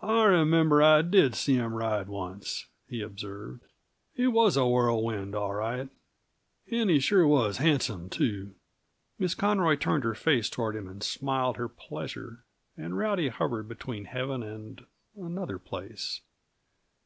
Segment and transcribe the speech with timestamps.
[0.00, 3.62] "I remember I did see him ride once," he observed.
[4.14, 5.90] "He was a whirlwind, all right
[6.70, 8.54] and he sure was handsome, too."
[9.18, 12.42] Miss Conroy turned her face toward him and smiled her pleasure,
[12.78, 16.22] and Rowdy hovered between heaven and another place.